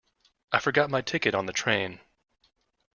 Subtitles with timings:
[0.51, 1.99] I forgot my ticket on the train.